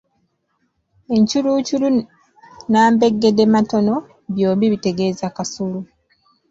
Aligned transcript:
Encuuluculu 1.15 1.87
n'ambegeddematono 2.71 3.93
byombi 4.33 4.65
bitegeeza 4.73 5.25
Kasulu. 5.35 5.79